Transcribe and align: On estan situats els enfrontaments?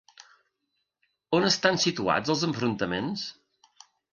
On 1.39 1.45
estan 1.51 1.79
situats 1.85 2.35
els 2.35 2.47
enfrontaments? 2.51 3.29